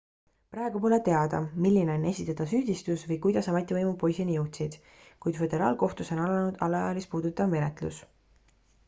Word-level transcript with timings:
praegu 0.53 0.79
pole 0.83 0.97
teada 1.07 1.41
milline 1.65 1.91
on 1.97 2.07
esitatav 2.11 2.49
süüdistus 2.53 3.03
või 3.11 3.17
kuidas 3.25 3.49
ametivõimud 3.51 3.99
poisini 4.05 4.37
jõudsid 4.37 4.79
kuid 5.27 5.37
föderaalkohtus 5.43 6.11
on 6.17 6.23
alanud 6.25 6.59
alaealist 6.69 7.13
puudutav 7.13 7.53
menetlus 7.55 8.01